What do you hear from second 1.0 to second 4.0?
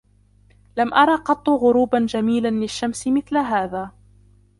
قط غروبا جميلا للشمس مثل هذا.